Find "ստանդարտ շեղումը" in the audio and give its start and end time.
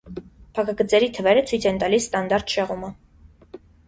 2.09-2.91